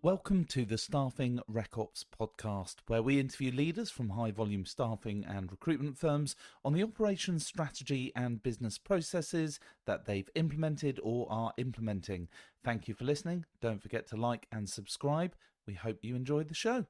[0.00, 5.50] Welcome to the Staffing RecOps podcast, where we interview leaders from high volume staffing and
[5.50, 12.28] recruitment firms on the operations strategy and business processes that they've implemented or are implementing.
[12.62, 13.44] Thank you for listening.
[13.60, 15.34] Don't forget to like and subscribe.
[15.66, 16.86] We hope you enjoyed the show.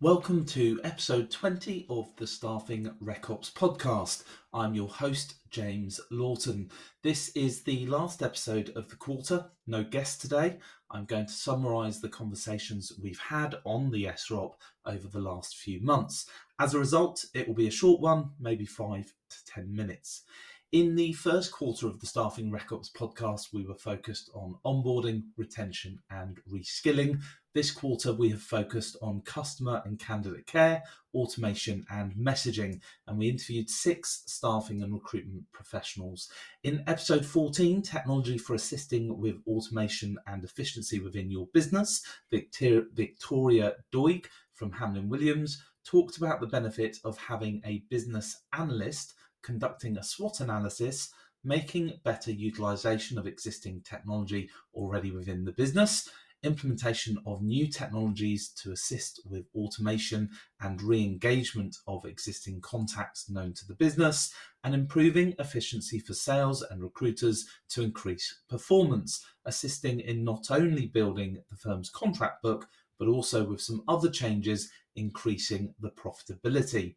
[0.00, 4.22] Welcome to episode 20 of the Staffing RecOps podcast.
[4.54, 6.70] I'm your host, James Lawton.
[7.02, 9.46] This is the last episode of the quarter.
[9.66, 10.58] No guest today.
[10.90, 14.54] I'm going to summarise the conversations we've had on the SROP
[14.86, 16.28] over the last few months.
[16.58, 20.22] As a result, it will be a short one, maybe five to 10 minutes.
[20.70, 25.98] In the first quarter of the Staffing RecOps podcast, we were focused on onboarding, retention,
[26.10, 27.22] and reskilling.
[27.54, 30.82] This quarter, we have focused on customer and candidate care,
[31.14, 36.30] automation, and messaging, and we interviewed six staffing and recruitment professionals.
[36.62, 44.26] In episode 14, Technology for Assisting with Automation and Efficiency Within Your Business, Victoria Doig
[44.52, 49.14] from Hamlyn Williams talked about the benefit of having a business analyst
[49.48, 51.10] conducting a SWOT analysis,
[51.42, 56.10] making better utilization of existing technology already within the business,
[56.42, 60.28] implementation of new technologies to assist with automation
[60.60, 66.60] and re engagement of existing contacts known to the business, and improving efficiency for sales
[66.60, 72.68] and recruiters to increase performance, assisting in not only building the firm's contract book,
[72.98, 76.96] but also with some other changes increasing the profitability.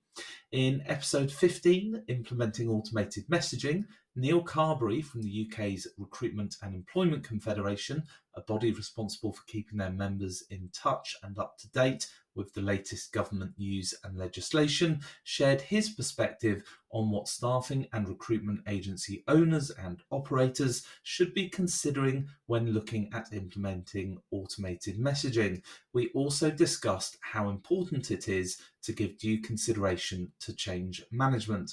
[0.51, 3.85] In episode 15, Implementing Automated Messaging,
[4.15, 8.03] Neil Carberry from the UK's Recruitment and Employment Confederation,
[8.35, 12.61] a body responsible for keeping their members in touch and up to date with the
[12.61, 16.63] latest government news and legislation, shared his perspective
[16.93, 23.33] on what staffing and recruitment agency owners and operators should be considering when looking at
[23.33, 25.61] implementing automated messaging.
[25.93, 31.71] We also discussed how important it is to give due consideration to change management.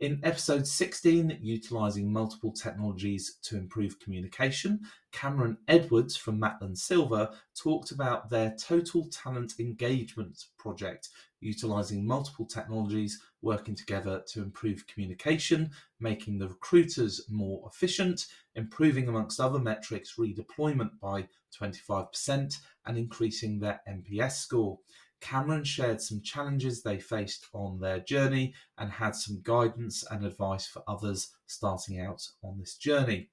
[0.00, 4.80] In episode 16, utilising multiple technologies to improve communication,
[5.12, 13.20] Cameron Edwards from Maitland Silver talked about their Total Talent Engagement project, utilising multiple technologies
[13.42, 20.90] working together to improve communication, making the recruiters more efficient, improving, amongst other metrics, redeployment
[21.00, 21.26] by
[21.60, 22.56] 25%,
[22.86, 24.78] and increasing their NPS score.
[25.20, 30.66] Cameron shared some challenges they faced on their journey and had some guidance and advice
[30.66, 33.28] for others starting out on this journey.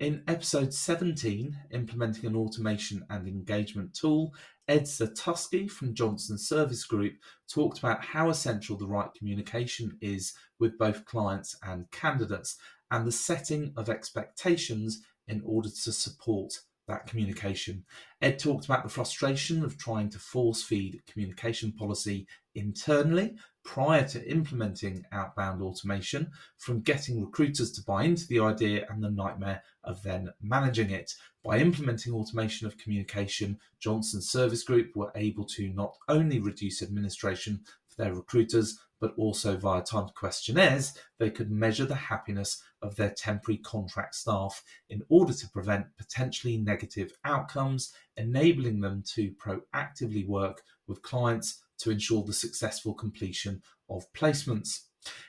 [0.00, 4.32] In episode 17, Implementing an Automation and Engagement Tool,
[4.68, 7.14] Ed Zatusky from Johnson Service Group
[7.50, 12.56] talked about how essential the right communication is with both clients and candidates
[12.90, 16.52] and the setting of expectations in order to support
[16.86, 17.84] that communication.
[18.20, 23.36] Ed talked about the frustration of trying to force feed communication policy internally
[23.68, 29.10] prior to implementing outbound automation, from getting recruiters to buy into the idea and the
[29.10, 31.12] nightmare of then managing it.
[31.44, 37.60] By implementing automation of communication, Johnson Service Group were able to not only reduce administration
[37.86, 43.10] for their recruiters, but also via timed questionnaires, they could measure the happiness of their
[43.10, 50.62] temporary contract staff in order to prevent potentially negative outcomes, enabling them to proactively work
[50.86, 54.82] with clients to ensure the successful completion of placements.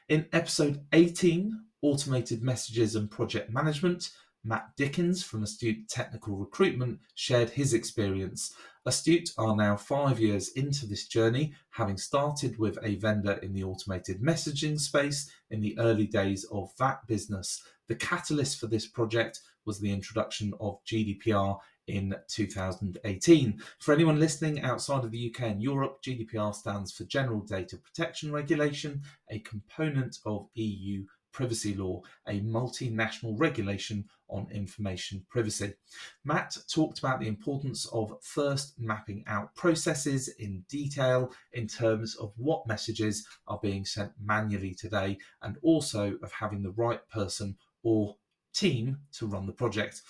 [0.08, 1.52] In episode 18,
[1.82, 4.10] Automated Messages and Project Management,
[4.44, 8.54] Matt Dickens from Astute Technical Recruitment shared his experience.
[8.86, 13.64] Astute are now five years into this journey, having started with a vendor in the
[13.64, 17.62] automated messaging space in the early days of that business.
[17.88, 23.62] The catalyst for this project was the introduction of GDPR in 2018.
[23.80, 28.32] For anyone listening outside of the UK and Europe, GDPR stands for General Data Protection
[28.32, 35.74] Regulation, a component of EU privacy law, a multinational regulation on information privacy.
[36.24, 42.34] Matt talked about the importance of first mapping out processes in detail in terms of
[42.38, 48.16] what messages are being sent manually today and also of having the right person or
[48.54, 50.02] team to run the project.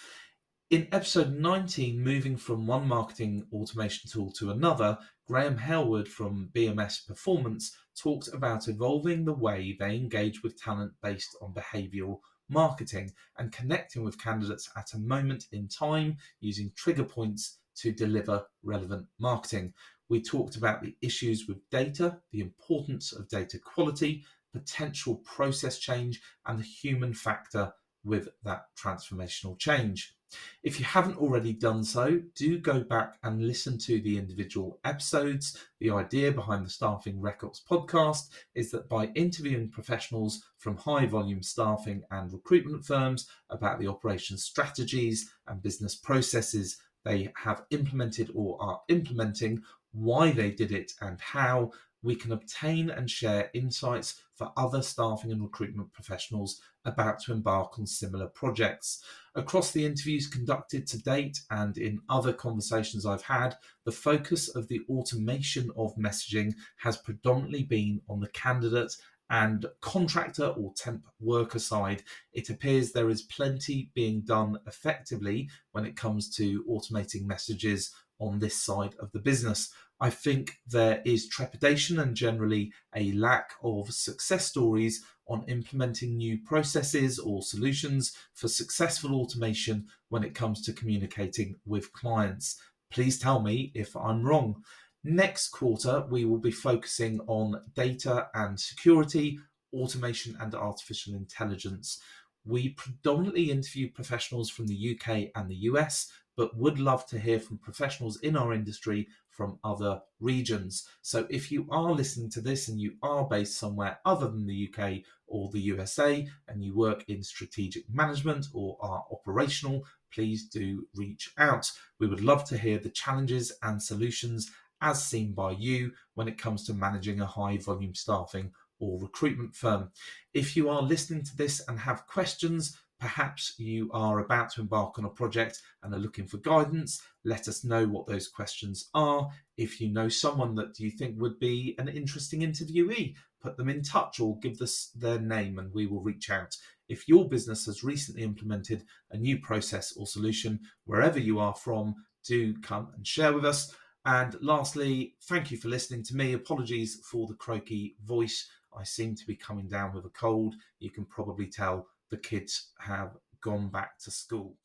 [0.69, 7.07] In episode 19, moving from one marketing automation tool to another, Graham Hellwood from BMS
[7.07, 12.19] Performance talked about evolving the way they engage with talent based on behavioral
[12.49, 18.45] marketing and connecting with candidates at a moment in time using trigger points to deliver
[18.61, 19.73] relevant marketing.
[20.07, 24.23] We talked about the issues with data, the importance of data quality,
[24.53, 27.73] potential process change, and the human factor
[28.09, 30.15] with that transformational change.
[30.61, 35.57] If you haven't already done so, do go back and listen to the individual episodes.
[35.79, 41.41] The idea behind the Staffing RecOps podcast is that by interviewing professionals from high volume
[41.41, 48.61] staffing and recruitment firms about the operation strategies and business processes they have implemented or
[48.61, 49.63] are implementing,
[49.93, 51.71] why they did it, and how
[52.01, 57.79] we can obtain and share insights for other staffing and recruitment professionals about to embark
[57.79, 59.03] on similar projects.
[59.35, 63.55] Across the interviews conducted to date and in other conversations I've had,
[63.85, 68.95] the focus of the automation of messaging has predominantly been on the candidate
[69.29, 72.03] and contractor or temp worker side,
[72.33, 78.39] it appears there is plenty being done effectively when it comes to automating messages on
[78.39, 79.71] this side of the business.
[80.01, 86.39] I think there is trepidation and generally a lack of success stories on implementing new
[86.39, 92.59] processes or solutions for successful automation when it comes to communicating with clients.
[92.89, 94.63] Please tell me if I'm wrong.
[95.03, 99.39] Next quarter, we will be focusing on data and security,
[99.73, 101.99] automation, and artificial intelligence.
[102.45, 107.37] We predominantly interview professionals from the UK and the US, but would love to hear
[107.37, 110.87] from professionals in our industry from other regions.
[111.01, 114.69] So if you are listening to this and you are based somewhere other than the
[114.71, 119.83] UK or the USA and you work in strategic management or are operational,
[120.13, 121.69] please do reach out.
[121.99, 124.49] We would love to hear the challenges and solutions
[124.81, 129.57] as seen by you when it comes to managing a high volume staffing or recruitment
[129.57, 129.91] firm.
[130.33, 134.99] If you are listening to this and have questions, perhaps you are about to embark
[134.99, 139.29] on a project and are looking for guidance, let us know what those questions are.
[139.57, 143.81] If you know someone that you think would be an interesting interviewee, put them in
[143.81, 146.55] touch or give us their name and we will reach out.
[146.89, 151.95] If your business has recently implemented a new process or solution, wherever you are from,
[152.25, 153.73] do come and share with us.
[154.05, 156.33] And lastly, thank you for listening to me.
[156.33, 158.49] Apologies for the croaky voice.
[158.77, 160.55] I seem to be coming down with a cold.
[160.79, 163.11] You can probably tell the kids have
[163.41, 164.55] gone back to school.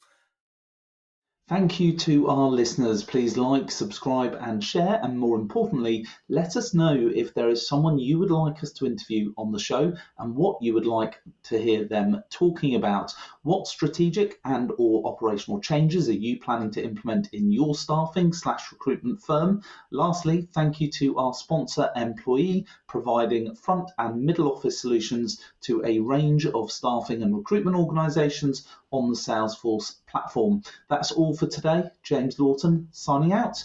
[1.46, 3.05] Thank you to our listeners.
[3.05, 4.99] Please like, subscribe, and share.
[5.02, 8.87] And more importantly, let us know if there is someone you would like us to
[8.87, 13.12] interview on the show and what you would like to hear them talking about.
[13.44, 18.73] What strategic and or operational changes are you planning to implement in your staffing slash
[18.73, 19.61] recruitment firm?
[19.91, 25.99] Lastly, thank you to our sponsor Employee, providing front and middle office solutions to a
[25.99, 30.62] range of staffing and recruitment organizations on the Salesforce platform.
[30.88, 31.91] That's all for today.
[32.02, 33.62] James Lawton signing out.